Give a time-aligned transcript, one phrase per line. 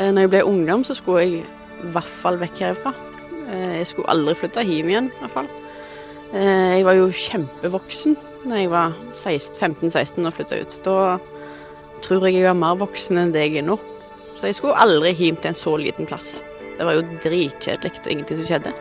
[0.00, 2.92] Eh, når jeg ble ungdom, så skulle jeg i hvert fall vekk herfra.
[3.50, 5.50] Eh, jeg skulle aldri flytte hjem igjen, i hvert fall.
[6.30, 8.16] Eh, jeg var jo kjempevoksen
[8.48, 10.78] når jeg var 15-16 og flytta ut.
[10.86, 11.18] Da
[12.06, 13.76] tror jeg jeg var mer voksen enn det jeg er nå.
[14.38, 16.38] Så jeg skulle aldri hjem til en så liten plass.
[16.78, 18.72] Det var jo dritkjedelig og ingenting som skjedde.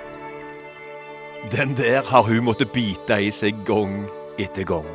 [1.51, 4.05] Den der har hun måttet bite i seg gang
[4.39, 4.87] etter gang.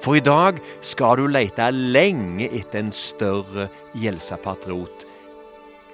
[0.00, 3.68] For i dag skal du lete lenge etter en større
[4.00, 5.11] Jelsa-patriot.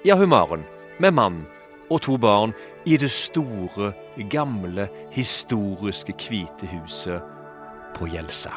[0.05, 0.63] Ja, hun Maren,
[0.97, 1.41] med mann
[1.91, 2.53] og to barn
[2.85, 3.91] i det store,
[4.31, 7.19] gamle, historiske hvite huset
[7.97, 8.53] på Gjelsa.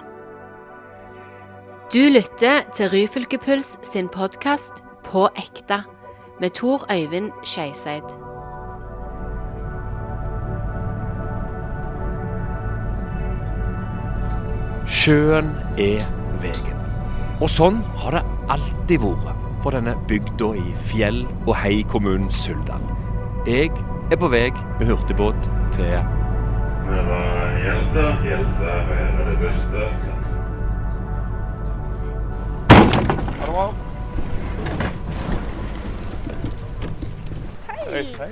[1.90, 5.82] Du lytter til Ryfylkepuls sin podkast På ekte
[6.40, 8.06] med Tor Øyvind Skeiseid.
[14.86, 16.06] Sjøen er
[16.38, 16.82] veien.
[17.42, 22.82] Og sånn har det alltid vært for denne bygda i Fjell og Hei kommunen Suldal.
[23.46, 23.70] Jeg
[24.10, 28.06] er på vei med hurtigbåt til Det var Jelsa.
[28.26, 29.86] Jelsa er det beste.
[37.92, 38.04] Hei.
[38.18, 38.30] Hei.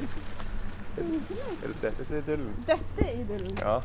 [0.98, 2.54] Er det dette som er idyllen?
[2.66, 3.58] Dette er idyllen.
[3.60, 3.78] Ja.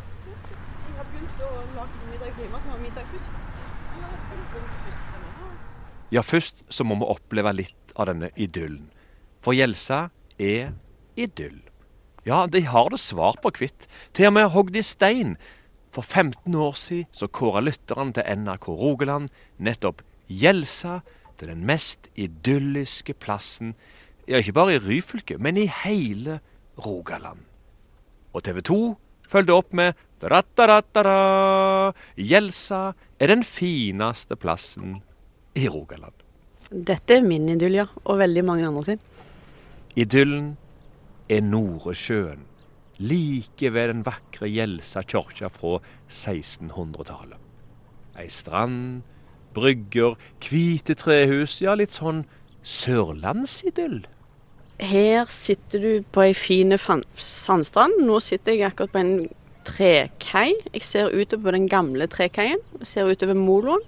[0.88, 3.53] Jeg har begynt å lage middag hjemme, så vi har middag først.
[3.95, 5.74] Eller skal du begynne først?
[6.13, 8.89] Ja, først så må vi oppleve litt av denne idyllen.
[9.41, 10.09] For Gjelsa
[10.41, 10.73] er
[11.17, 11.61] idyll.
[12.25, 13.87] Ja, de har det svart på hvitt.
[14.13, 15.35] Til og med hogd i stein.
[15.93, 19.29] For 15 år siden så kåra lytterne til NRK Rogaland
[19.61, 20.99] nettopp Gjelsa
[21.37, 23.75] til den mest idylliske plassen,
[24.25, 26.39] ja, ikke bare i Ryfylke, men i hele
[26.81, 27.43] Rogaland.
[28.33, 28.79] Og TV 2
[29.29, 31.13] fulgte opp med da-da-da-da-da.
[33.19, 35.03] Er den fineste plassen
[35.55, 36.13] i Rogaland.
[36.69, 37.88] Dette er min idyll, ja.
[38.05, 39.01] Og veldig mange andre sin.
[39.95, 40.55] Idyllen
[41.31, 42.43] er Noresjøen,
[42.99, 45.77] like ved den vakre Gjelsa kirke fra
[46.09, 47.39] 1600-tallet.
[48.19, 49.03] Ei strand,
[49.55, 52.25] brygger, hvite trehus, ja, litt sånn
[52.65, 54.03] sørlandsidyll.
[54.83, 58.01] Her sitter du på ei fin sandstrand.
[58.03, 59.13] Nå sitter jeg akkurat på en
[59.65, 60.49] trekai.
[60.73, 62.59] Jeg ser utover på den gamle trekaien.
[62.81, 63.83] Jeg ser utover moloen.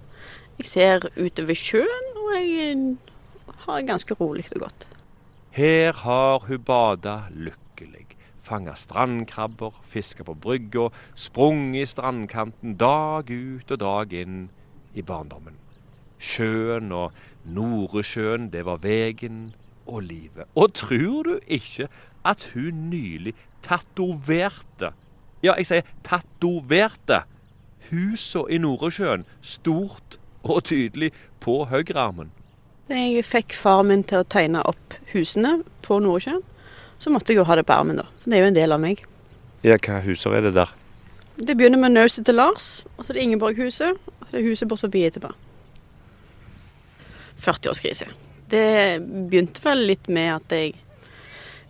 [0.58, 2.96] Jeg ser utover sjøen, og jeg
[3.66, 4.88] har det ganske rolig og godt.
[5.54, 8.08] Her har hun bada lykkelig,
[8.42, 14.48] fanga strandkrabber, fiska på brygga, sprunget i strandkanten dag ut og dag inn
[14.98, 15.62] i barndommen.
[16.18, 17.14] Sjøen og
[17.46, 19.52] Noresjøen, det var vegen
[19.86, 20.50] og livet.
[20.56, 21.86] Og tror du ikke
[22.26, 24.96] at hun nylig tatoverte
[25.46, 27.22] Ja, jeg sier tatoverte
[27.92, 30.18] husa i Noresjøen stort
[30.56, 31.12] og tydelig
[31.44, 32.32] på høyrearmen.
[32.88, 36.44] Jeg fikk faren min til å tegne opp husene på Nordsjøen.
[36.98, 38.08] Så måtte jeg jo ha det på armen, da.
[38.24, 39.04] For det er jo en del av meg.
[39.66, 40.72] Ja, hva huser er det der?
[41.38, 44.70] Det begynner med Nauset til Lars, og så er det Ingeborghuset, og det er huset
[44.70, 45.30] bort forbi etterpå.
[47.44, 48.08] 40-årskrise.
[48.50, 50.74] Det begynte vel litt med at jeg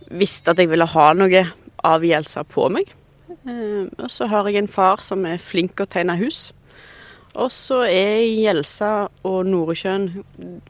[0.08, 1.42] visste at jeg ville ha noe
[1.84, 2.88] avgjelser på meg.
[3.28, 6.48] Eh, og så har jeg en far som er flink til å tegne hus.
[7.38, 10.08] Og så er Gjelsa og Noresjøen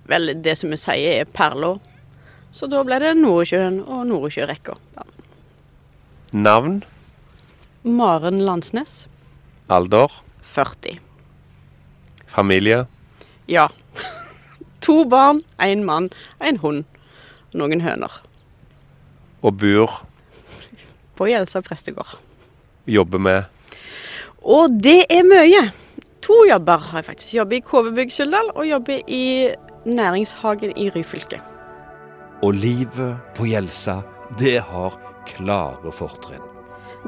[0.08, 1.78] vel det som vi sier er perler.
[2.52, 4.76] Så da ble det Noresjøen og Noresjørekka.
[4.98, 5.06] Ja.
[6.36, 6.82] Navn?
[7.88, 9.06] Maren Landsnes,
[9.72, 10.12] Alder?
[10.42, 10.98] 40.
[12.28, 12.84] Familie?
[13.48, 13.68] Ja.
[14.84, 16.06] To barn, én mann,
[16.40, 16.84] en hund.
[17.52, 18.12] Noen høner.
[19.44, 19.98] Og bor?
[21.16, 22.14] På Gjelsa prestegård.
[22.88, 23.44] Jobber med?
[24.40, 25.66] Og det er mye.
[26.28, 27.34] To jobber har jeg faktisk.
[27.34, 29.48] Jobber i KV Bygg Suldal og jobber i
[29.88, 31.40] næringshagen i Ryfylke.
[32.44, 34.02] Og livet på Gjelsa,
[34.38, 36.44] det har klare fortrinn.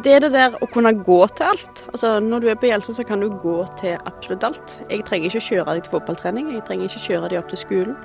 [0.01, 1.83] Det er det der å kunne gå til alt.
[1.93, 4.77] Altså, Når du er på Gjelsa, så kan du gå til absolutt alt.
[4.89, 7.97] Jeg trenger ikke kjøre dem til fotballtrening, jeg trenger ikke kjøre dem opp til skolen.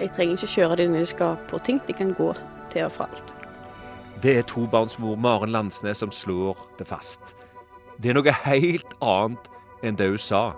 [0.00, 1.78] Jeg trenger ikke kjøre dem når de skal på ting.
[1.86, 2.32] De kan gå
[2.72, 3.30] til og fra alt.
[4.22, 7.36] Det er tobarnsmor Maren Landsnes som slår det fast.
[8.02, 9.46] Det er noe helt annet
[9.82, 10.52] enn det hun sa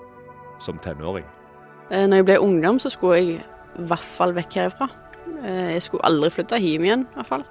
[0.61, 1.25] som tenåring.
[1.90, 4.88] Eh, Når jeg ble ungdom, så skulle jeg i hvert fall vekk herfra.
[5.44, 7.44] Eh, Jeg skulle aldri flytte hjem igjen, i hvert fall.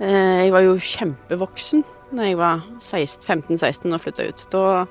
[0.00, 4.46] Eh, Jeg var jo kjempevoksen når jeg var 15-16 og flytta ut.
[4.50, 4.84] Da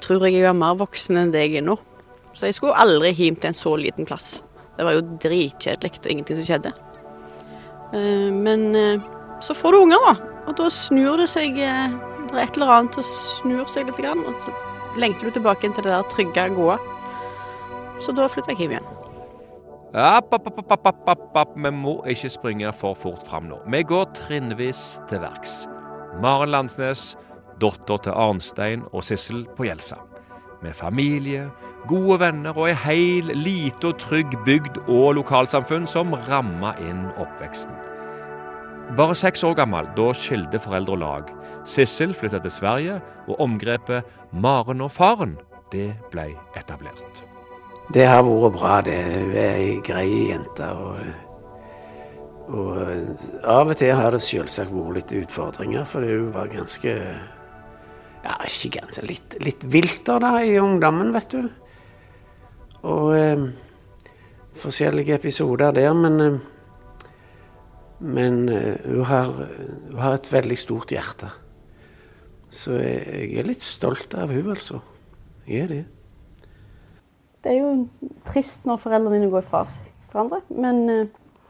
[0.00, 1.78] tror jeg jeg var mer voksen enn det jeg er nå.
[2.34, 4.42] Så jeg skulle aldri hjem til en så liten plass.
[4.76, 6.72] Det var jo dritkjedelig og ingenting som skjedde.
[7.92, 8.74] Men
[9.40, 10.14] så får du unger, da.
[10.48, 11.62] Og da snur det seg Det
[12.34, 14.50] er et eller annet som snur seg litt, og så
[15.00, 16.78] lengter du tilbake til det der trygge, gode.
[18.00, 18.88] Så da flytter jeg hjem igjen.
[19.94, 20.48] App, app,
[21.36, 21.54] app.
[21.54, 23.60] Vi må ikke springe for fort fram nå.
[23.70, 25.68] Vi går trinnvis til verks.
[26.22, 27.14] Maren Landsnes,
[27.62, 30.00] datter til Arnstein og Sissel på Gjelsa.
[30.62, 31.46] Med familie,
[31.86, 37.93] gode venner og ei heil, lite og trygg bygd og lokalsamfunn som rammer inn oppveksten.
[38.92, 41.30] Bare seks år gammel, da skilte foreldre lag.
[41.64, 45.38] Sissel flytta til Sverige, og omgrepet 'Maren og faren'
[45.72, 47.24] det ble etablert.
[47.92, 49.00] Det har vært bra, det.
[49.04, 50.68] Hun er ei grei jente.
[50.68, 50.98] Og,
[52.48, 52.78] og
[53.42, 56.94] av og til har det selvsagt vært litt utfordringer, for hun var ganske
[58.24, 61.50] Ja, ikke ganske Litt, litt vilter da i ungdommen, vet du.
[62.84, 63.44] Og eh,
[64.60, 66.38] forskjellige episoder der, men eh,
[68.04, 69.30] Men eh, hun, har,
[69.88, 71.30] hun har et veldig stort hjerte.
[72.52, 74.82] Så jeg, er litt stolt av hun, altså.
[75.48, 75.82] Jeg er det.
[77.44, 77.70] Det er jo
[78.28, 79.64] trist når foreldrene dine går fra
[80.12, 80.40] hverandre.
[80.52, 81.48] Men uh,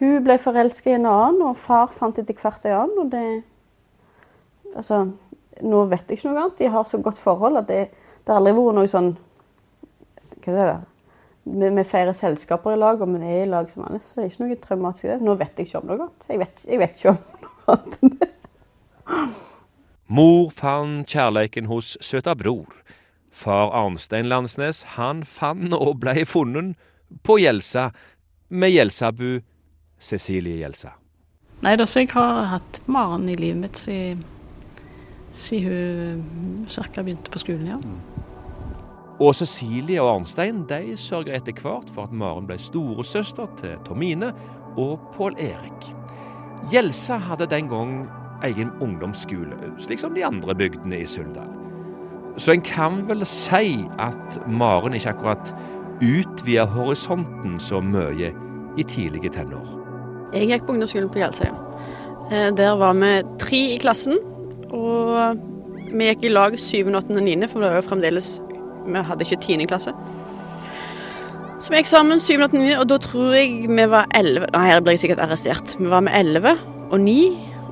[0.00, 3.04] hun ble forelska i en annen, og far fant etter hvert en annen.
[3.04, 3.26] Og det
[4.76, 5.06] Altså,
[5.64, 6.58] nå vet jeg ikke noe annet.
[6.58, 7.86] De har så godt forhold at det,
[8.26, 9.14] det har aldri vært noe sånn
[10.44, 10.95] Hva er det?
[11.46, 14.00] Vi, vi feirer selskaper i lag, og vi er i lag som alle.
[14.04, 15.20] Så det er ikke noe traumatisk i det.
[15.22, 16.26] Nå vet jeg ikke om noe annet.
[16.32, 18.26] Jeg vet, jeg vet ikke om noe annet.
[20.06, 22.70] Mor fant kjærleiken hos søta bror.
[23.36, 26.78] Far Arnstein Landsnes han fant og ble funnet
[27.26, 27.90] på Gjelsa
[28.48, 29.42] med Gjelsabu
[29.98, 30.94] Cecilie Gjelsa.
[31.64, 34.24] Nei, da, så jeg har hatt Maren i livet mitt siden,
[35.66, 37.02] hun ca.
[37.02, 38.15] begynte på skolen, ja.
[39.16, 44.32] Og Cecilie og Arnstein de sørga etter hvert for at Maren ble storesøster til Tomine
[44.76, 45.88] og Pål Erik.
[46.72, 47.94] Gjelsa hadde den gang
[48.44, 51.48] egen ungdomsskole, slik som de andre bygdene i Suldal.
[52.36, 55.54] Så en kan vel si at Maren ikke akkurat
[56.04, 58.34] utvida horisonten så mye
[58.76, 59.64] i tidlige tenår.
[60.36, 61.54] Jeg gikk på ungdomsskolen på Gjeldsøya.
[62.28, 64.18] Eh, Der var vi tre i klassen,
[64.68, 65.40] og
[65.88, 68.40] vi gikk i lag 7., 8., 9., for det var jo fremdeles
[68.86, 69.66] Vi hadde ikke 10.
[69.66, 69.92] klasse.
[71.60, 74.92] Så vi gikk sammen 789, og da tror jeg vi var 11 Nei, her ble
[74.92, 75.76] jeg sikkert arrestert.
[75.80, 76.58] Vi var med 11
[76.92, 77.14] og 9,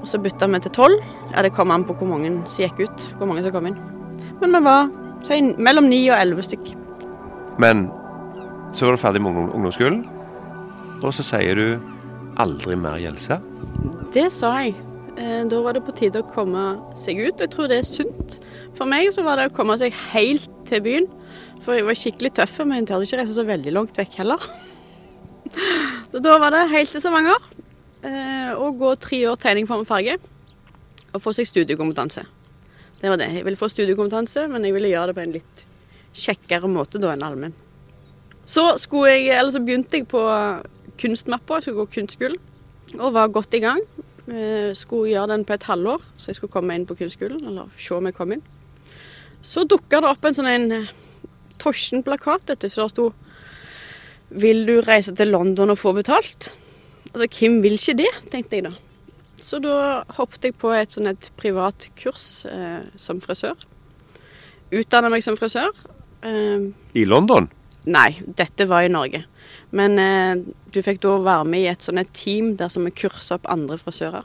[0.00, 0.96] og så bytta vi til 12.
[1.34, 3.76] Ja, det kom an på hvor mange som gikk ut, hvor mange som kom inn.
[4.40, 4.88] Men vi var
[5.24, 6.72] si, mellom 9 og 11 stykk.
[7.60, 7.86] Men
[8.74, 10.00] så var du ferdig med ungdomsskolen,
[11.04, 11.92] og så sier du
[12.40, 13.36] aldri mer Gjelse?
[14.14, 14.74] Det sa jeg.
[15.18, 17.34] Eh, Da var det på tide å komme seg ut.
[17.34, 18.40] og Jeg tror det er sunt.
[18.74, 21.08] For meg så var det å komme seg helt til byen.
[21.64, 24.46] For jeg var skikkelig tøff, men jeg tør ikke reise så veldig langt vekk heller.
[26.10, 27.40] Så da var det helt til Stavanger.
[28.04, 30.16] eh, Og gå tre år tegning, form og farge.
[31.12, 32.24] Og få seg studiekompetanse.
[33.00, 33.30] Det var det.
[33.34, 35.64] Jeg ville få studiekompetanse, men jeg ville gjøre det på en litt
[36.14, 37.54] kjekkere måte da enn allmenn.
[38.44, 38.64] Så,
[39.08, 40.22] jeg, så begynte jeg på
[41.00, 42.40] kunstmappa, jeg skulle gå kunstskolen,
[43.00, 43.80] og var godt i gang.
[44.28, 47.72] Jeg skulle gjøre den på et halvår, så jeg skulle komme inn på kunstskolen, eller
[47.78, 48.44] se om jeg kom inn.
[49.44, 50.92] Så dukka det opp en sånn en eh,
[51.62, 53.12] Torsten-plakat, vet du, så det sto
[54.34, 56.54] 'Vil du reise til London og få betalt?'
[57.14, 58.72] Altså, hvem vil ikke det, tenkte jeg da.
[59.38, 63.54] Så da hoppet jeg på et sånn et privat kurs eh, som frisør.
[64.72, 65.70] Utdanna meg som frisør.
[66.24, 67.46] Eh, I London?
[67.86, 69.22] Nei, dette var i Norge.
[69.70, 72.90] Men eh, du fikk da være med i et sånn et team der som vi
[72.90, 74.24] kursa opp andre frisører.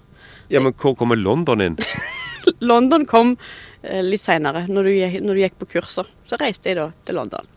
[0.50, 1.78] Ja, men hvor kommer London inn?
[2.72, 3.36] London kom
[3.84, 4.92] eh, litt seinere, når,
[5.24, 6.10] når du gikk på kurser.
[6.30, 7.48] Så reiste jeg da til London.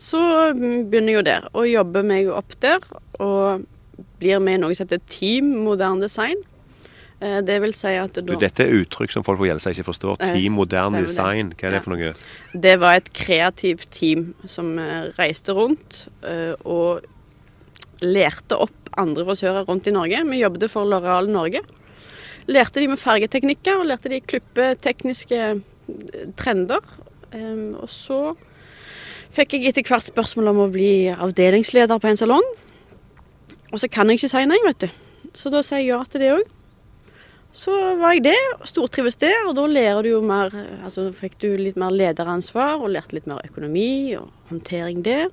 [0.00, 0.20] Så
[0.56, 2.82] mm, begynner jeg jo der, og jobber meg opp der.
[3.22, 3.66] Og
[4.22, 6.40] blir med i noe som heter Team Moderne Design.
[7.22, 10.18] Eh, det vil si at Du, dette er uttrykk som folk på Gjelsa ikke forstår.
[10.18, 11.04] Eh, Team Moderne.
[11.06, 11.54] Design.
[11.54, 11.86] Hva er det Ja.
[11.86, 12.12] for noe?
[12.66, 14.74] Det var et kreativt team som
[15.18, 16.06] reiste rundt
[16.64, 17.06] og
[18.02, 20.24] lærte opp andre frisører rundt i Norge.
[20.28, 21.62] Vi jobbet for L'Oreal Norge.
[22.50, 26.82] Lærte de med fargeteknikker og lærte de klippetekniske eh, trender.
[27.32, 28.34] Og så
[29.32, 32.48] fikk jeg etter hvert spørsmål om å bli avdelingsleder på en salong.
[33.72, 34.90] Og så kan jeg ikke si nei, vet du.
[35.32, 36.50] Så da sier jeg ja til det òg.
[37.52, 41.10] Så var jeg det, og stortrives det, og da lærer du jo mer eh, Altså
[41.12, 45.28] fikk du litt mer lederansvar og lærte litt mer økonomi og håndtering der.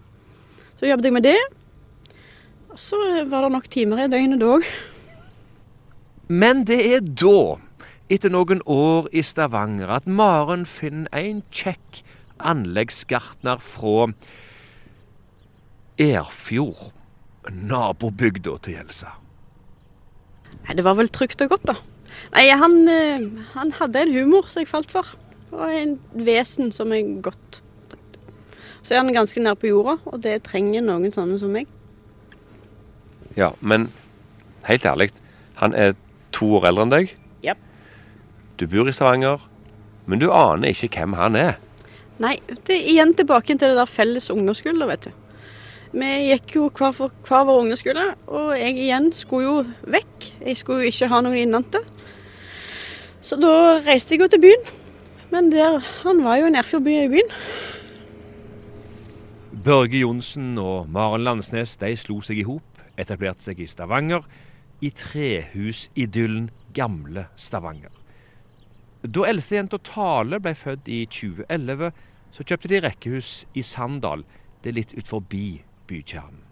[0.79, 1.39] Så jobbet jeg med det.
[2.69, 2.99] Og så
[3.31, 4.67] var det nok timer i døgnet da òg.
[6.29, 7.57] Men det er da,
[8.13, 12.03] etter noen år i Stavanger, at Maren finner en kjekk
[12.39, 14.11] anleggsgartner fra
[15.99, 16.91] Erfjord,
[17.49, 19.15] nabobygda til Gjelsa.
[20.67, 21.75] Nei, det var vel trygt og godt, da.
[22.35, 25.15] Nei, han, eh, han hadde en humor som jeg falt for.
[25.49, 27.61] Og en vesen som er godt.
[28.83, 31.65] Så er han ganske nær på jorda, og det trenger noen sånne som meg.
[33.37, 33.89] Ja, men
[34.69, 35.09] helt ærlig,
[35.57, 35.97] han er
[36.39, 37.15] to år eldre enn deg.
[37.45, 37.63] Yep.
[38.59, 39.43] Du bor i Stavanger,
[40.07, 41.57] men du aner ikke hvem han er.
[42.19, 42.35] Nei,
[42.67, 45.13] det er igjen tilbake til det der felles ungdomsskolen, vet du.
[45.89, 49.55] Vi gikk jo hver for hver vår ungdomsskole, og jeg igjen skulle jo
[49.89, 50.27] vekk.
[50.43, 51.81] Jeg skulle jo ikke ha noen innante.
[53.25, 54.69] Så da reiste jeg jo til byen.
[55.29, 57.33] Men der, han var jo nær forbi i byen.
[59.65, 64.23] Børge Johnsen og Maren Landsnes de slo seg i hop, etablerte seg i Stavanger,
[64.79, 67.91] i trehusidyllen Gamle Stavanger.
[69.03, 71.91] Da eldstejenta Tale ble født i 2011,
[72.35, 74.25] så kjøpte de rekkehus i Sandal,
[74.61, 76.43] det er litt ut forbi bykjernen.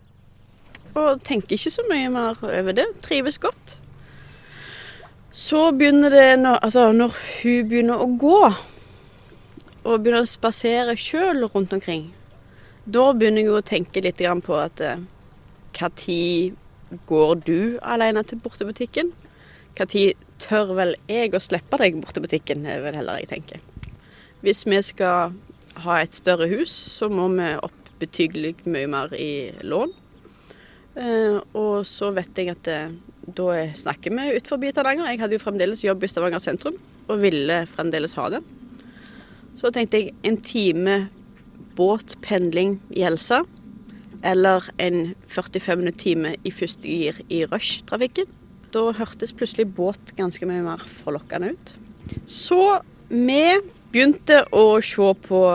[0.98, 2.88] Og tenker ikke så mye mer over det.
[3.06, 3.76] Trives godt.
[5.36, 8.40] Så begynner det når, altså når hun begynner å gå,
[9.88, 12.08] og begynner å spasere sjøl rundt omkring,
[12.88, 14.82] da begynner jeg å tenke litt på at
[15.78, 16.56] når
[17.10, 19.12] går du alene til bortebutikken?
[19.78, 23.62] Når tør vel jeg å slippe deg bort til butikken, er vel heller jeg tenker.
[24.42, 25.36] Hvis vi skal
[25.84, 29.94] ha et større hus, så må vi opp betydelig mye mer i lån.
[30.98, 32.94] Eh, og så vet jeg at eh,
[33.28, 35.10] da snakker vi ut forbi Tananger.
[35.12, 36.78] Jeg hadde jo fremdeles jobb i Stavanger sentrum,
[37.08, 38.42] og ville fremdeles ha det.
[39.58, 40.98] Så tenkte jeg en time
[41.78, 43.44] båtpendling i Elsa,
[44.24, 48.30] eller en 45 minutter time i første gir i rush-trafikken.
[48.74, 51.74] Da hørtes plutselig båt ganske mye mer forlokkende ut.
[52.26, 53.44] Så vi
[53.92, 55.46] begynte å se på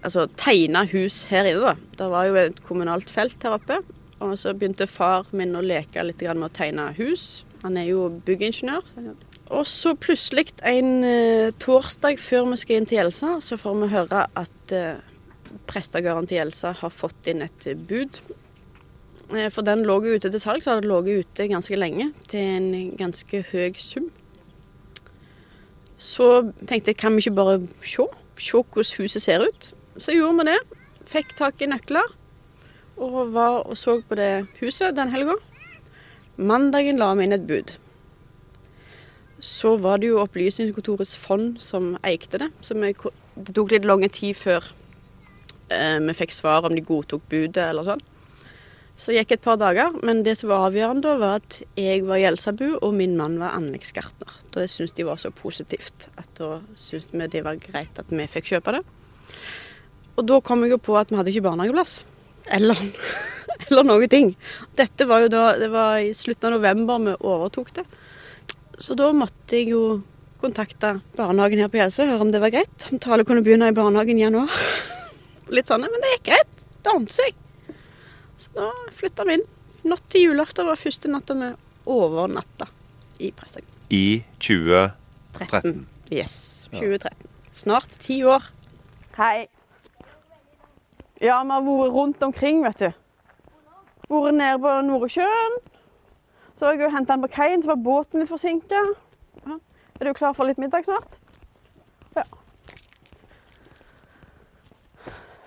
[0.00, 1.74] Altså tegne hus her inne, da.
[1.98, 3.82] Det var jo et kommunalt felt her oppe.
[4.24, 7.42] Og så begynte far min å leke litt med å tegne hus.
[7.60, 8.86] Han er jo byggingeniør.
[9.50, 13.92] Og så plutselig en eh, torsdag før vi skal inn til Gjelsa, så får vi
[13.92, 14.74] høre at
[15.50, 18.20] eh, Elsa har fått inn et bud.
[19.34, 22.40] Eh, for den lå ute til salg, så hadde den ligget ute ganske lenge, til
[22.40, 24.10] en ganske høy sum.
[26.00, 28.06] Så tenkte jeg, kan vi ikke bare se?
[28.40, 29.74] Se hvordan huset ser ut?
[29.98, 30.58] Så gjorde vi det.
[31.10, 32.16] Fikk tak i nøkler
[33.00, 35.36] og var og så på det huset den helga.
[36.36, 37.74] Mandagen la vi inn et bud.
[39.40, 42.50] Så var det jo Opplysningskontorets fond som eikte det.
[42.60, 44.64] Så det tok litt lang tid før
[45.70, 48.02] vi fikk svar om de godtok budet eller sånn.
[49.00, 52.02] Så det gikk et par dager, men det som var avgjørende da, var at jeg
[52.04, 54.34] var Gjelsabu og min mann var anleggsgartner.
[54.52, 58.26] Da syntes de var så positivt at da syntes vi det var greit at vi
[58.28, 58.82] fikk kjøpe det.
[60.20, 61.96] Og da kom jeg jo på at vi hadde ikke barnehageplass.
[62.52, 62.76] Eller,
[63.70, 64.34] eller noen ting.
[64.76, 67.88] Dette var jo da Det var i slutten av november vi overtok det.
[68.76, 70.02] Så da måtte jeg jo
[70.44, 72.90] kontakte barnehagen her på Gjelse og høre om det var greit.
[72.92, 74.52] Om Tale kunne begynne i barnehagen i januar.
[75.50, 76.64] Litt sånn, men det gikk greit.
[76.80, 77.38] Det ordnet seg.
[78.40, 79.46] Så da flytta vi inn.
[79.90, 81.50] Natt til julaften var første natta vi
[81.90, 82.68] overnatta
[83.20, 83.68] i Presthagen.
[83.90, 85.82] I 2013.
[86.14, 86.68] Yes.
[86.72, 87.28] 2013.
[87.52, 88.46] Snart ti år.
[89.18, 89.48] Hei.
[91.20, 92.90] Ja, vi har vært rundt omkring, vet du.
[94.10, 95.58] Vært nede på Nordsjøen.
[96.54, 98.80] Så var jeg og henta den på kaien, så var båten litt forsinka.
[100.00, 101.19] Er du klar for litt middag snart?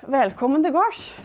[0.07, 1.15] Velkommen til gårds.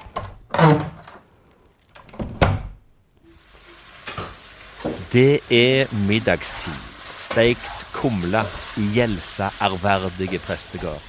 [5.12, 6.76] Det er middagstid.
[7.12, 8.44] Steikt kumle
[8.78, 11.02] i Gjelsa ærverdige prestegård.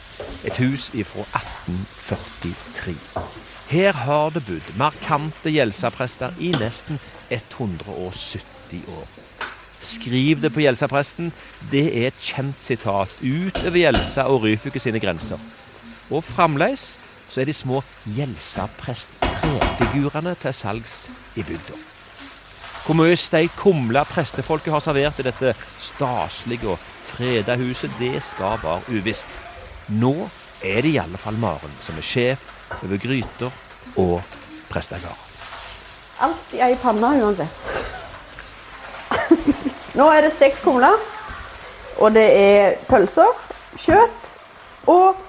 [0.45, 2.95] Et hus ifra 1843.
[3.69, 6.97] Her har det bodd markante Gjelsa-prester i nesten
[7.29, 9.05] 170 år.
[9.81, 11.29] Skriv det på Gjelsa-presten,
[11.71, 15.37] det er et kjent sitat utover Gjelsa og Ryfylke sine grenser.
[16.09, 16.97] Og fremdeles
[17.29, 17.83] så er de små
[18.15, 21.73] Gjelsa-prest-trefigurene til salgs i bygda.
[22.85, 28.55] Hvor mye steikt kumle prestefolket har servert i dette staselige og freda huset, det skal
[28.63, 29.27] være uvisst.
[29.89, 30.29] Nå
[30.65, 32.39] er det i alle fall Maren som er sjef
[32.83, 33.51] over gryter
[33.97, 34.21] og
[34.69, 35.17] prestegard.
[36.21, 37.59] Alt i ei panne uansett.
[39.99, 40.91] Nå er det stekt kumle,
[41.99, 43.31] og det er pølser,
[43.77, 44.35] kjøtt
[44.89, 45.28] og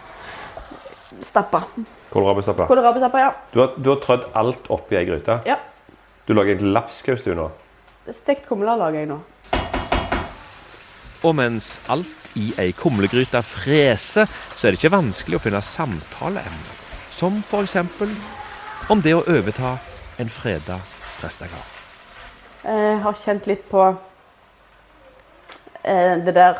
[1.31, 1.63] stappa.
[2.11, 2.67] Kålrabistappa.
[2.67, 3.33] Kålrabistappa, ja.
[3.55, 5.41] Du, har- du har trødd alt oppi ei gryte.
[5.47, 5.57] ja.
[6.27, 7.49] Du lager egentlig lapskaus du nå.
[8.15, 9.17] Stekt kumle lager jeg nå.
[11.27, 16.77] Og mens alt i ei kumlegryte freser, så er det ikke vanskelig å finne samtaleemner.
[17.11, 17.77] Som f.eks.
[18.91, 19.75] om det å overta
[20.23, 20.79] en freda
[21.21, 21.67] prestegard.
[22.65, 23.83] Jeg har kjent litt på
[25.85, 26.55] eh, det der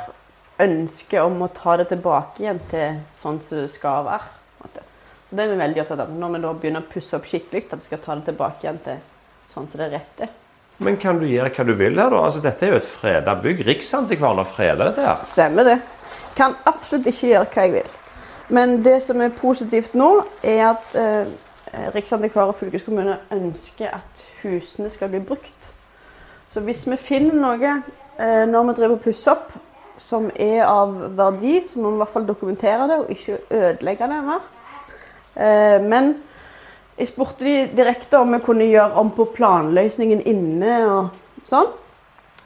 [0.61, 4.27] ønsket om å ta det tilbake igjen til sånn som det skal være.
[4.59, 4.83] på en måte.
[4.83, 6.13] Så Det er vi veldig opptatt av.
[6.13, 8.81] Når vi da begynner å pusse opp skikkelig, at vi skal ta det tilbake igjen
[8.83, 9.03] til
[9.51, 10.33] sånn som det er rett er.
[10.81, 12.25] Men kan du gjøre hva du vil her, da?
[12.25, 13.63] Altså, dette er jo et freda bygg.
[13.67, 15.25] Riksantikvaren har freda dette her.
[15.29, 15.77] Stemmer det.
[16.39, 17.97] Kan absolutt ikke gjøre hva jeg vil.
[18.51, 20.09] Men det som er positivt nå,
[20.43, 21.29] er at eh,
[21.95, 25.71] Riksantikvar og fylkeskommune ønsker at husene skal bli brukt.
[26.51, 27.75] Så hvis vi finner noe
[28.19, 29.53] eh, når vi driver og pusser opp
[30.01, 34.09] som er av verdi, så må vi i hvert fall dokumentere det og ikke ødelegge
[34.11, 34.49] det mer.
[35.41, 36.15] Eh, men
[37.01, 41.71] jeg spurte de direkte om vi kunne gjøre om på planløsningen inne og sånn.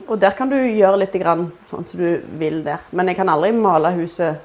[0.04, 2.82] Og der kan du gjøre litt grann sånn som du vil der.
[2.94, 4.42] Men jeg kan aldri male huset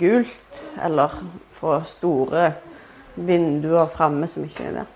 [0.00, 1.12] gult eller
[1.56, 2.50] få store
[3.14, 4.92] vinduer framme som ikke er der.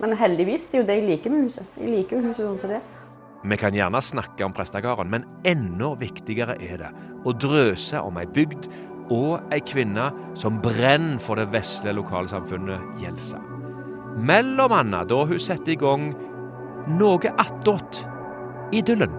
[0.00, 1.76] Men heldigvis, det er jo det jeg liker med huset.
[1.78, 2.90] Jeg liker jo huset sånn som det er.
[3.44, 6.90] Vi kan gjerne snakke om prestegarden, men enda viktigere er det
[7.28, 8.70] å drøse om ei bygd
[9.12, 13.40] og ei kvinne som brenner for det vesle lokalsamfunnet Gjelsa.
[14.14, 16.12] Mellom annet da hun setter i gang
[16.84, 18.04] Noe attåt
[18.74, 19.12] Idyllen.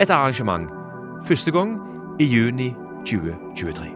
[0.00, 0.68] Et arrangement
[1.26, 1.76] første gang
[2.20, 2.68] i juni
[3.06, 3.88] 2023.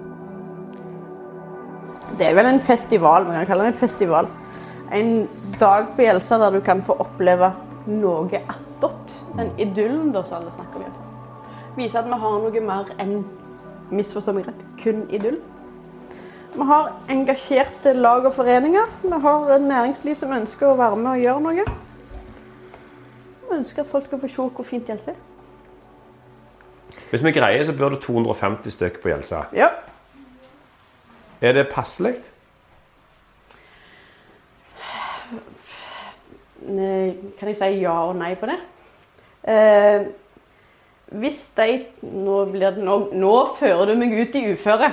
[2.18, 4.28] Det er vel en festival, man kan kalle det en festival.
[4.92, 5.28] En
[5.60, 7.52] dag på Gjelsa der du kan få oppleve
[7.88, 9.16] noe attåt.
[9.36, 10.98] Den idyllen da, som alle snakker om.
[11.76, 13.22] Vise at vi har noe mer enn,
[13.92, 15.38] misforstå meg rett, kun idyll.
[16.52, 18.88] Vi har engasjerte lag og foreninger.
[19.02, 21.64] Vi har næringsliv som ønsker å være med og gjøre noe.
[23.42, 25.20] Vi ønsker at folk skal få se hvor fint Gjelsa er.
[27.12, 29.46] Hvis vi greier, så bør det 250 stykker på Gjelsa.
[29.56, 29.68] Ja.
[31.40, 32.14] Er det passelig?
[36.62, 38.58] Kan jeg si ja og nei på det?
[39.42, 40.04] Eh,
[41.12, 44.92] hvis de nå, blir det, nå, nå fører du meg ut i uføre.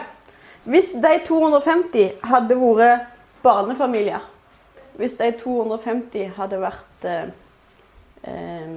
[0.70, 3.08] Hvis de 250 hadde vært
[3.44, 4.25] barnefamilier,
[5.00, 7.29] hvis de 250 hadde vært eh,
[8.27, 8.74] eh,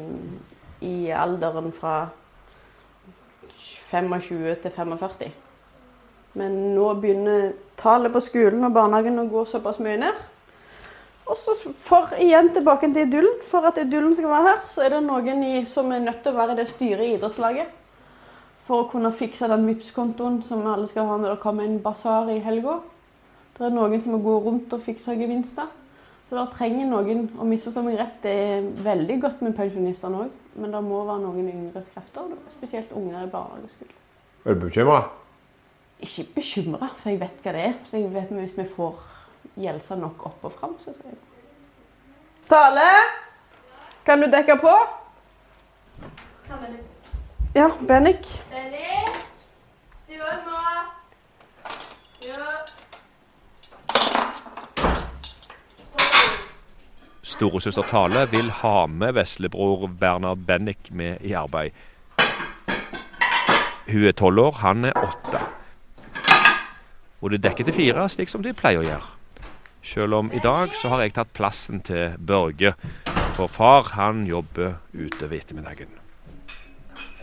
[0.86, 1.96] i alderen fra
[3.90, 5.32] 25 til 45
[6.34, 10.22] Men nå begynner tallet på skolen og barnehagen å gå såpass mye ned.
[11.26, 11.54] Og så
[11.84, 13.38] for igjen tilbake til idyllen.
[13.48, 16.32] For at idyllen skal være her, så er det noen i, som er nødt til
[16.32, 17.78] å være det styret i idrettslaget.
[18.66, 22.30] For å kunne fikse den Vipps-kontoen som alle skal ha når det kommer en basar
[22.30, 22.80] i helga.
[23.56, 25.70] Det er noen som må gå rundt og fikse gevinster.
[26.28, 30.36] Så det trenger noen, og misforstå meg rett, det er veldig godt med pensjonistene òg.
[30.56, 33.88] Men det må være noen yngre krefter, spesielt unger i barnehage.
[34.44, 35.02] Er du bekymra?
[36.02, 37.74] Ikke bekymra, for jeg vet hva det er.
[37.86, 39.11] Så jeg vet Hvis vi får
[39.60, 41.18] Gjelsa nok opp og fram, så jeg
[42.48, 42.88] Tale!
[44.04, 44.72] Kan du dekke på?
[47.54, 48.26] Ja, Bennik.
[50.08, 50.62] Du òg må.
[52.24, 52.48] Jo.
[57.22, 61.70] Storesøster Tale vil ha med veslebror Bernhard Bennik med i arbeid.
[63.92, 65.40] Hun er tolv år, han er åtte.
[67.20, 69.21] Og det dekker til fire, slik som de pleier å gjøre.
[69.82, 72.74] Selv om i dag så har jeg tatt plassen til Børge,
[73.34, 75.90] for far han jobber utover ettermiddagen.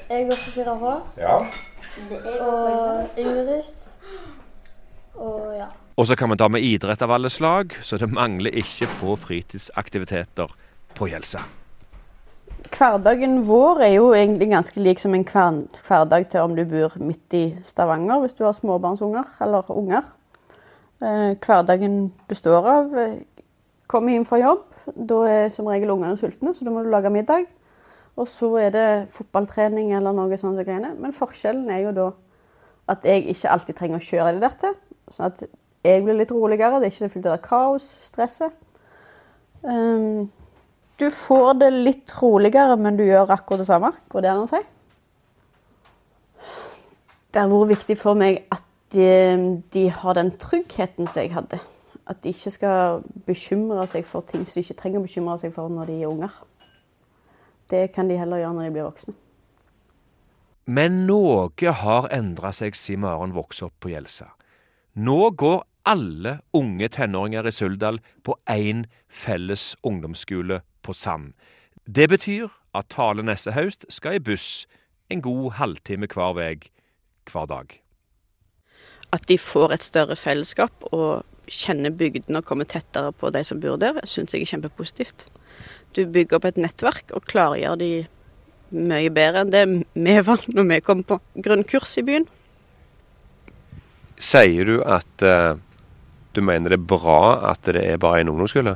[0.10, 0.96] Jeg går på 4H.
[1.22, 1.38] Ja.
[2.44, 3.72] Og Yngres.
[5.16, 5.70] Og ja.
[6.00, 9.16] Og så kan vi ta med idrett av alle slag, så det mangler ikke på
[9.20, 10.52] fritidsaktiviteter
[10.96, 11.46] på Gjelsa.
[12.76, 17.36] Hverdagen vår er jo egentlig ganske lik som en hverdag til om du bor midt
[17.36, 20.04] i Stavanger, hvis du har småbarnsunger eller unger.
[21.00, 23.20] Eh, hverdagen består av eh,
[23.88, 24.66] komme hjem fra jobb.
[25.10, 27.48] Da er som regel ungene sultne, så da må du lage middag.
[28.20, 30.60] Og så er det fotballtrening eller noe sånt.
[30.68, 32.10] Men forskjellen er jo da
[32.90, 34.76] at jeg ikke alltid trenger å kjøre det der til.
[35.14, 35.44] Sånn at
[35.86, 36.82] jeg blir litt roligere.
[36.82, 38.56] Det er ikke det fullt av kaos, stresset.
[39.62, 40.28] Um,
[41.00, 43.94] du får det litt roligere, men du gjør akkurat det samme.
[44.12, 44.60] Går det an å si?
[47.30, 51.60] Det har vært viktig for meg at de, de har den tryggheten som jeg hadde.
[52.10, 55.54] At de ikke skal bekymre seg for ting som de ikke trenger å bekymre seg
[55.54, 56.38] for når de er unger.
[57.70, 59.16] Det kan de heller gjøre når de blir voksne.
[60.70, 64.28] Men noe har endra seg siden Maren vokste opp på Gjelsa.
[64.94, 71.34] Nå går alle unge tenåringer i Suldal på én felles ungdomsskole på Sand.
[71.86, 74.68] Det betyr at Tale neste høst skal i buss
[75.10, 76.54] en god halvtime hver vei
[77.32, 77.74] hver dag.
[79.16, 83.62] At de får et større fellesskap og kjenner bygdene og kommer tettere på de som
[83.62, 85.26] bor der, syns jeg er kjempepositivt.
[85.98, 87.94] Du bygger opp et nettverk og klargjør de
[88.70, 89.64] mye bedre enn det
[89.98, 92.28] vi var når vi kom på grunnkurs i byen.
[94.20, 95.56] Sier du at uh,
[96.36, 98.76] du mener det er bra at det er bare en ungdomsskole?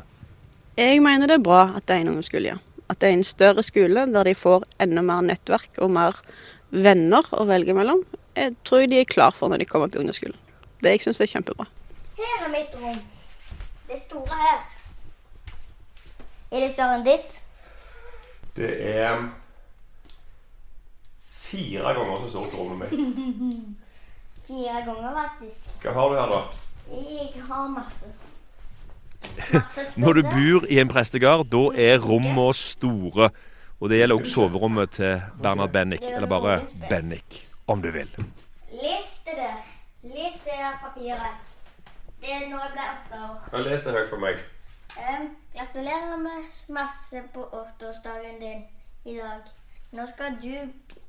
[0.79, 2.57] Jeg mener det er bra at det er en ungdomsskole, ja.
[2.89, 6.17] At det er en større skole der de får enda mer nettverk og mer
[6.73, 8.01] venner å velge mellom.
[8.35, 10.37] Jeg tror de er klar for når de kommer på ungdomsskolen.
[10.83, 11.67] Det jeg syns er kjempebra.
[12.17, 12.99] Her er mitt rom.
[13.87, 14.59] Det store her.
[16.51, 17.39] Er det større enn ditt?
[18.57, 19.23] Det er
[21.43, 22.99] fire ganger så stort som rommet mitt.
[24.47, 25.85] Fire ganger, faktisk.
[25.85, 26.41] Hva har du her, da?
[26.93, 28.11] Jeg har masse.
[30.03, 33.29] Når du bor i en prestegard, da er rommene store.
[33.79, 38.09] Og det gjelder også soverommet til Bernhard Bennik, eller bare Bennik, om du vil.
[38.71, 39.57] Les det der.
[40.03, 41.35] Les det der papiret.
[42.21, 43.23] Det er når jeg ble åtte
[43.57, 43.63] år.
[43.67, 44.39] Les det høyt for meg.
[45.53, 48.63] Gratulerer med masse på åtteårsdagen din
[49.05, 49.41] i dag.
[49.91, 50.53] Nå skal du,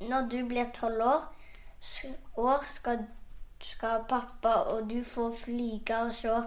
[0.09, 1.23] når du blir tolv år,
[2.37, 3.07] år skal,
[3.61, 6.43] skal pappa og du få flyge og se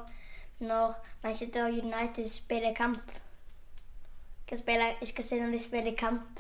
[0.59, 0.93] når
[1.23, 3.11] Manchester United spiller kamp.
[3.11, 6.39] Jeg skal, spille, jeg skal se når de spiller kamp.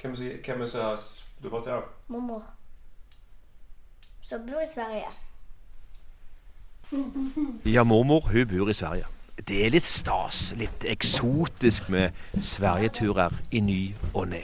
[0.00, 0.98] Hvem er det som
[1.42, 1.88] du har fått det av?
[2.08, 2.53] Mormor.
[4.24, 5.04] Som bor i Sverige.
[7.64, 9.04] Ja, mormor hun bor i Sverige.
[9.48, 13.78] Det er litt stas, litt eksotisk med Sverigeturer i ny
[14.14, 14.40] og ne.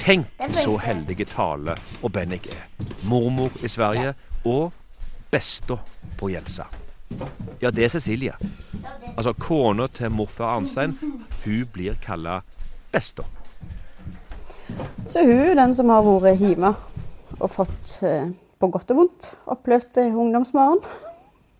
[0.00, 2.64] Tenk så heldige Tale og Bennik er.
[3.06, 4.72] Mormor i Sverige og
[5.30, 5.78] besta
[6.18, 6.66] på Jelsa.
[7.62, 8.34] Ja, det er Cecilie.
[9.14, 10.98] Altså kona til morfar Arnstein.
[11.44, 12.40] Hun blir kalla
[12.92, 13.22] besta.
[15.06, 16.74] Så hun er den som har vært hjemme
[17.38, 20.80] og fått, eh, på godt og vondt, opplevd i ungdomsmorgen.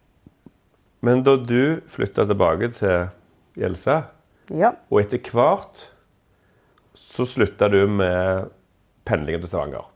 [1.06, 3.08] Men da du flytta tilbake til
[3.58, 4.00] Gjelsa,
[4.54, 4.72] Ja.
[4.90, 5.84] og etter hvert
[6.96, 8.48] så slutta du med
[9.06, 9.86] pendlingen til Stavanger.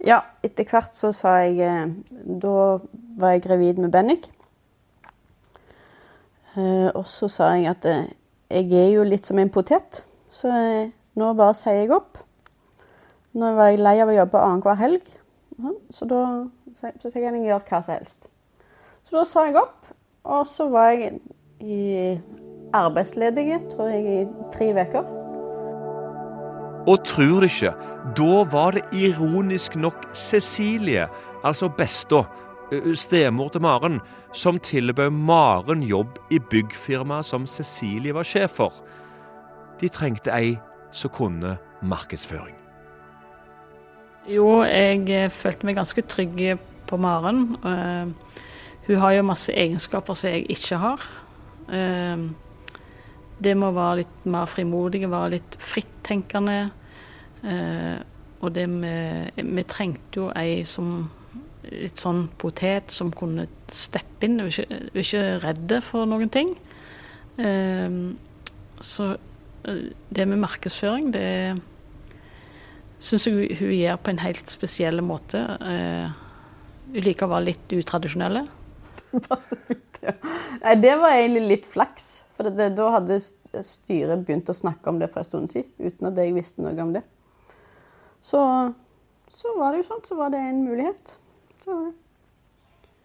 [0.00, 1.90] Ja, etter hvert så sa jeg eh,
[2.40, 2.52] Da
[3.20, 4.30] var jeg gravid med Bennik.
[6.56, 8.08] Eh, og så sa jeg at eh,
[8.50, 10.00] jeg er jo litt som en potet,
[10.32, 10.88] så eh,
[11.20, 12.18] nå bare sier jeg opp.
[13.38, 15.12] Nå var jeg lei av å jobbe annenhver helg,
[15.90, 16.24] så da
[16.74, 18.28] så så jeg jeg jeg gjør hva som helst.
[19.04, 19.86] Så da sa jeg opp,
[20.24, 21.20] og så var jeg
[21.60, 22.18] i
[22.72, 25.16] arbeidsledige, tror jeg, i tre uker.
[26.88, 27.72] Og tror du ikke,
[28.16, 31.08] da var det ironisk nok Cecilie,
[31.44, 32.24] altså besta,
[32.94, 34.00] stemor til Maren,
[34.32, 38.72] som tilbød Maren jobb i byggfirmaet som Cecilie var sjef for.
[39.80, 40.56] De trengte ei
[40.92, 42.59] som kunne markedsføring.
[44.28, 46.40] Jo, jeg eh, følte meg ganske trygg
[46.90, 47.54] på Maren.
[47.64, 48.10] Uh,
[48.84, 51.06] hun har jo masse egenskaper som jeg ikke har.
[51.70, 52.28] Uh,
[53.40, 56.58] det med å være litt mer frimodig, være litt frittenkende.
[57.40, 57.96] Uh,
[58.44, 61.08] og det med Vi trengte jo ei som
[61.70, 64.40] litt sånn potet som kunne steppe inn.
[64.40, 66.54] Hun er ikke, er ikke redd for noen ting.
[68.80, 69.10] Så
[70.08, 71.26] det med markedsføring, det
[73.00, 75.40] syns jeg hun- gjør på en helt spesiell måte.
[75.60, 76.10] Eh,
[76.90, 77.72] hun liker å være litt
[80.04, 80.12] ja.
[80.64, 82.10] Nei, det var egentlig litt flaks.
[82.36, 83.18] For det, det, da hadde
[83.66, 86.76] styret begynt å snakke om det for en stund siden, uten at jeg visste noe
[86.82, 87.02] om det.
[88.22, 88.40] Så,
[89.32, 91.16] så var det jo sånn, så var det en mulighet.
[91.64, 91.76] Så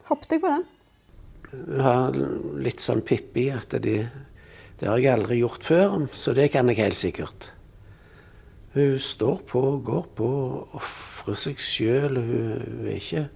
[0.10, 0.66] hoppet jeg på den.
[1.56, 2.16] Hun har
[2.62, 3.98] litt sånn Pippi at de,
[4.80, 7.50] det har jeg aldri gjort før, så det kan jeg helt sikkert.
[8.76, 10.30] Hun står på, går på,
[10.76, 12.18] ofrer seg sjøl.
[12.20, 13.30] Hun, hun, er ikke-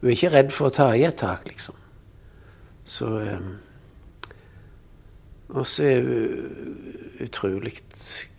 [0.00, 1.74] hun er ikke redd for å ta i et tak, liksom.
[2.84, 3.38] Så eh,
[5.52, 7.74] Og så er hun utrolig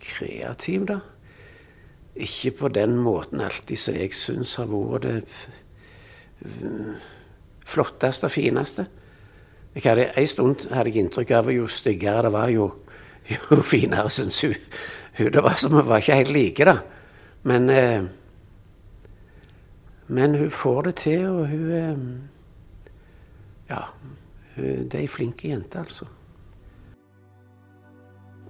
[0.01, 0.99] kreativ, da.
[2.15, 5.23] Ikke på den måten alltid som jeg syns har vært det
[7.65, 8.85] flotteste og fineste.
[9.75, 12.67] Jeg hadde, en stund hadde jeg inntrykk av at jo styggere det var, jo,
[13.33, 14.55] jo finere syns hun,
[15.17, 15.53] hun var.
[15.57, 16.77] Så vi var ikke helt like, da.
[17.43, 18.03] Men, eh,
[20.07, 21.97] men hun får det til, og hun eh,
[23.69, 23.83] Ja.
[24.55, 26.05] Hun, det er ei flink jente, altså.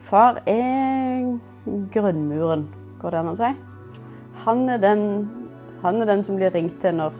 [0.04, 1.38] Far er
[1.94, 2.66] grunnmuren,
[3.00, 3.52] går det an å si.
[4.44, 5.06] Han er den,
[5.84, 7.16] han er den som blir ringt til når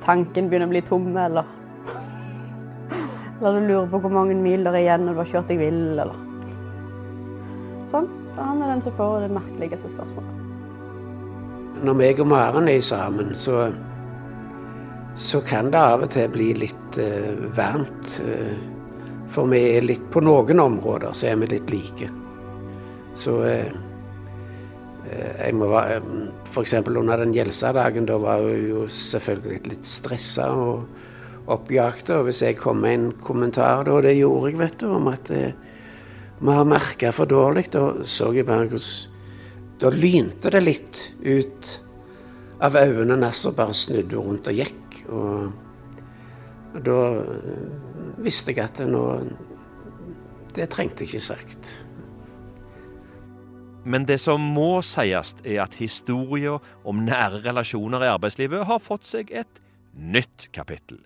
[0.00, 1.44] tanken begynner å bli tom, eller
[3.40, 5.60] Eller du lurer på hvor mange mil det er igjen når du har kjørt deg
[5.60, 6.16] vill, eller
[7.90, 8.19] Sånn.
[8.30, 10.36] Så han er den som får det merkeligste spørsmålet.
[11.80, 13.70] Når meg og Maren er sammen, så,
[15.16, 18.18] så kan det av og til bli litt uh, varmt.
[18.20, 18.80] Uh,
[19.30, 22.08] for vi er litt På noen områder så er vi litt like.
[23.14, 23.70] Så eh,
[25.10, 26.00] jeg må være
[26.48, 26.74] F.eks.
[26.86, 32.18] under den Gjelsa-dagen, da var hun jo selvfølgelig litt stressa og oppjagte.
[32.18, 35.30] Og hvis jeg kom med en kommentar, og det gjorde jeg, vet du, om at,
[36.40, 37.68] må har merka for dårlig.
[37.74, 39.16] Da så jeg bare hvordan
[39.80, 41.68] Da lynte det litt ut
[42.60, 44.98] av øynene og bare snudde rundt og gikk.
[45.08, 45.46] Og,
[46.74, 47.62] og da eh,
[48.20, 49.04] visste jeg at nå
[50.52, 51.70] Det trengte jeg ikke sagt.
[53.84, 59.06] Men det som må sies, er at historien om nære relasjoner i arbeidslivet har fått
[59.08, 59.62] seg et
[59.94, 60.98] nytt kapittel.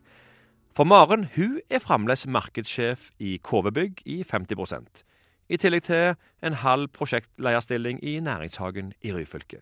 [0.75, 5.05] For Maren hun er fremdeles markedssjef i KV-bygg i 50
[5.49, 9.61] i tillegg til en halv prosjektlederstilling i Næringshagen i Ryfylke.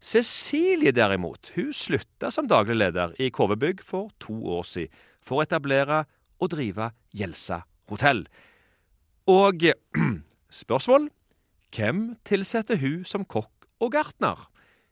[0.00, 4.92] Cecilie derimot, hun slutta som daglig leder i KV-bygg for to år siden
[5.24, 6.02] for å etablere
[6.42, 8.26] og drive Gjelsa hotell.
[9.26, 9.64] Og
[10.62, 11.08] spørsmål?
[11.74, 14.44] Hvem tilsetter hun som kokk og gartner?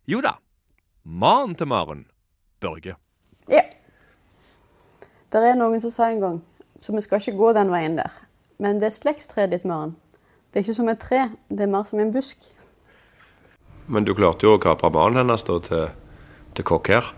[0.09, 0.33] Jo da,
[1.05, 2.07] mannen til Maren,
[2.61, 2.97] Børge.
[3.53, 3.63] Ja.
[5.33, 6.41] Det er noen som sa en gang,
[6.81, 8.11] så vi skal ikke gå den veien der.
[8.59, 9.95] Men det er slektstreet ditt, Maren.
[10.53, 12.45] Det er ikke som et tre, det er mer som en busk.
[13.89, 15.87] Men du klarte jo å kapre mannen hennes da til,
[16.53, 17.09] til kokk her.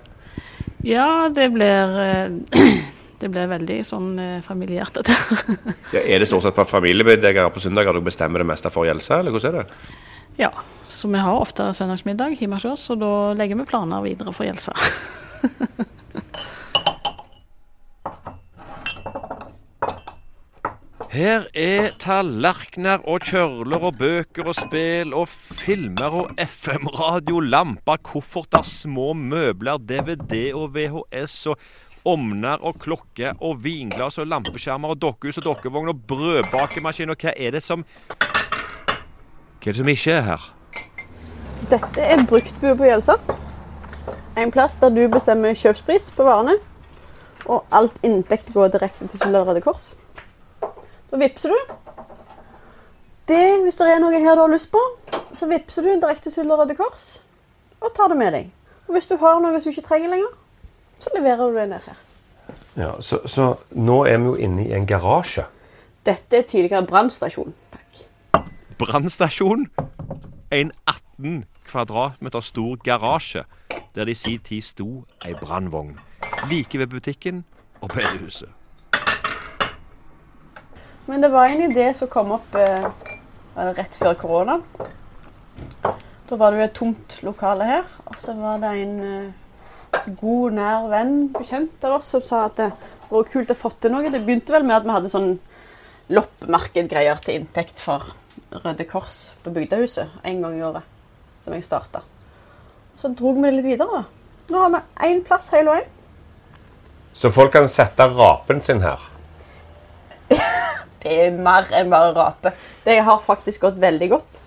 [0.86, 2.74] Ja, det blir eh,
[3.24, 5.14] Det blir veldig sånn eh, familiært, dette.
[5.94, 9.22] Ja, er det stort sett på familiemiddager på søndager du bestemmer det meste for Gjelsa,
[9.22, 9.92] eller hvordan er det?
[10.36, 10.50] Ja,
[10.90, 14.46] så vi har ofte søndagsmiddag hjemme hos oss, og da legger vi planer videre for
[14.46, 14.74] Gjelsa.
[21.14, 28.66] Her er tallerkener og kjørler og bøker og spill og filmer og FM-radio, lamper, kofferter,
[28.66, 31.62] små møbler, DVD og VHS og
[32.16, 37.38] omner og klokke og vinglass og lampeskjermer og dokkehus og dokkevogn og brødbakemaskin og hva
[37.38, 38.98] er det som Hva
[39.62, 40.52] er det som ikke er her?
[41.70, 43.20] Dette er bruktbua på Gjelsa.
[44.34, 46.58] En plass der du bestemmer kjøpspris på varene.
[47.46, 49.92] Og alt inntekt går direkte til Suldal Røde Kors.
[51.14, 51.74] Da vippser du.
[53.28, 54.80] Det, hvis det er noe her du har lyst på,
[55.30, 57.20] så vippser du direkte til Røde Kors
[57.78, 58.48] og tar det med deg.
[58.88, 60.32] Og hvis du har noe som du ikke trenger lenger,
[60.98, 62.00] så leverer du det ned her.
[62.74, 65.46] Ja, så, så nå er vi jo inne i en garasje.
[66.02, 67.54] Dette er tidligere brannstasjon.
[68.82, 69.68] Brannstasjon.
[70.50, 73.46] En 18 kvadratmeter stor garasje
[73.94, 74.90] der det i sin tid sto
[75.22, 75.94] ei brannvogn.
[76.50, 77.44] Like ved butikken
[77.80, 78.50] og bedehuset.
[81.06, 82.86] Men det var en idé som kom opp eh,
[83.54, 84.58] rett før korona.
[86.24, 90.56] Da var det jo et tomt lokale her, og så var det en eh, god,
[90.56, 92.70] nær venn, bekjent av oss, som sa at det
[93.10, 94.08] var kult å få til noe.
[94.08, 95.30] Det begynte vel med at vi hadde sånn
[96.14, 98.10] loppemarkedgreier til inntekt for
[98.64, 100.84] Røde Kors på Bygdehuset en gang i året,
[101.44, 102.02] som jeg starta.
[102.96, 104.02] Så drog vi det litt videre.
[104.02, 104.04] da.
[104.52, 105.90] Nå har vi én plass hele veien.
[107.14, 109.00] Så folk kan sette rapen sin her.
[111.04, 112.54] Det er mer enn bare rape.
[112.84, 114.40] Det har faktisk gått veldig godt.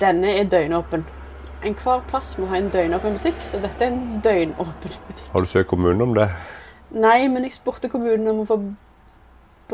[0.00, 1.02] Denne er døgnåpen.
[1.66, 5.26] Enhver plass må ha en døgnåpen butikk, så dette er en døgnåpen butikk.
[5.32, 6.30] Har du søkt kommunen om det?
[6.94, 8.56] Nei, men jeg spurte kommunen om å få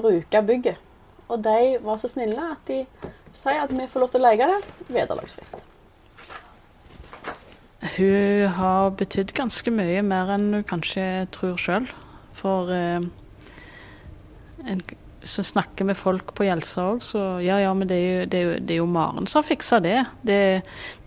[0.00, 0.80] bruke bygget.
[1.28, 2.80] Og de var så snille at de
[3.36, 4.58] sier at vi får lov til å leie det
[4.96, 5.62] vederlagsfritt.
[7.96, 11.86] Hun har betydd ganske mye mer enn hun kanskje tror sjøl.
[12.36, 13.02] For eh,
[14.66, 14.82] en,
[15.26, 18.38] så snakker med folk på hjelsa òg, så ja ja, men det er jo, det
[18.38, 19.96] er jo, det er jo Maren som har fiksa det.
[20.26, 20.40] det.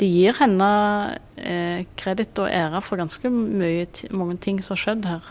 [0.01, 0.69] De gir henne
[1.37, 5.29] eh, kreditt og ære for ganske mye, mange ting som har skjedd her.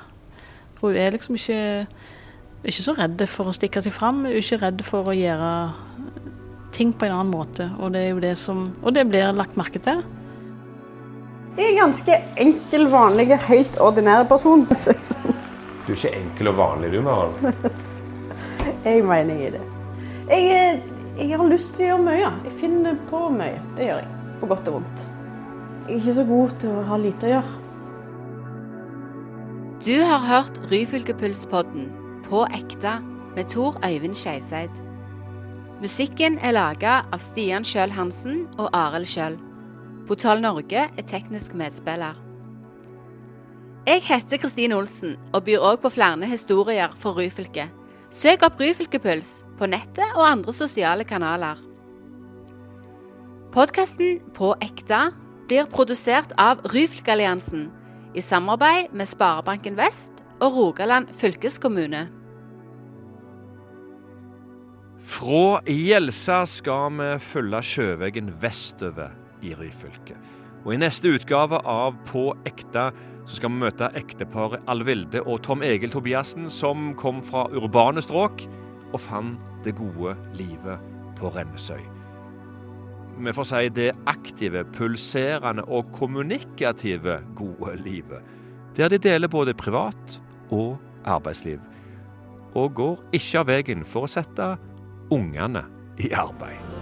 [0.79, 1.87] For hun er liksom ikke,
[2.65, 4.23] ikke så redd for å stikke seg fram.
[4.25, 5.53] Hun er ikke redd for å gjøre
[6.77, 7.69] ting på en annen måte.
[7.81, 10.05] Og det er jo det som Og det blir lagt merke til.
[11.59, 14.67] Jeg er ganske enkel, vanlig, helt ordinær person.
[15.89, 17.55] Du er ikke enkel og vanlig, du, Maren.
[18.85, 19.61] Jeg mener jeg er det.
[20.29, 22.33] Jeg, eh, jeg har lyst til å gjøre mye.
[22.45, 23.63] Jeg finner på mye.
[23.79, 24.35] Det gjør jeg.
[24.43, 25.01] På godt og vondt.
[25.87, 27.55] Jeg er ikke så god til å ha lite å gjøre.
[29.89, 31.89] Du har hørt Ryfylkepulspodden
[32.29, 32.99] på ekte
[33.33, 34.85] med Tor Øyvind Skeiseid.
[35.81, 39.41] Musikken er laga av Stian Sjøl Hansen og Arild Sjøl.
[40.05, 42.28] Portal Norge er teknisk medspiller.
[43.89, 47.71] Jeg heter Kristine Olsen og byr òg på flere historier for Ryfylke.
[48.13, 51.57] Søk opp Ryfylkepuls på nettet og andre sosiale kanaler.
[53.55, 54.99] Podkasten På ekte
[55.49, 57.71] blir produsert av Ryfylkealliansen
[58.13, 62.03] i samarbeid med Sparebanken Vest og Rogaland fylkeskommune.
[65.01, 70.19] Fra Gjelsa skal vi følge sjøveien vestover i Ryfylke.
[70.65, 72.91] Og I neste utgave av På ekte
[73.29, 78.47] så skal vi møte ekteparet Alvilde og Tom Egil Tobiassen, som kom fra urbane strøk
[78.95, 80.81] og fant det gode livet
[81.19, 81.83] på Rennesøy.
[83.19, 88.23] Vi får si det aktive, pulserende og kommunikative gode livet.
[88.79, 90.21] Der de deler både privat
[90.55, 91.59] og arbeidsliv.
[92.55, 94.55] Og går ikke av veien for å sette
[95.13, 95.67] ungene
[95.99, 96.78] i arbeid.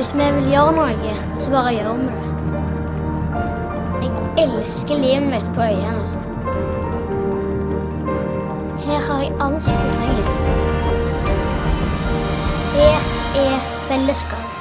[0.00, 2.28] Hvis vi vil gjøre noe, så bare gjør vi det.
[4.06, 4.12] Jeg
[4.44, 6.06] elsker livet mitt på øyene.
[8.86, 10.24] Her har jeg alt jeg trenger.
[12.78, 12.88] Det
[13.42, 13.60] er
[13.90, 14.59] fellesskap.